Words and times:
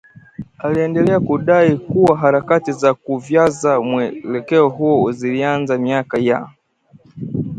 Aliendelea 0.57 1.19
kudai 1.19 1.75
kuwa 1.77 2.17
harakati 2.17 2.71
za 2.71 2.93
kuuvyaza 2.93 3.81
mwelekeo 3.81 4.69
huo 4.69 5.11
zilianza 5.11 5.77
miaka 5.77 6.17
ya 6.19 6.49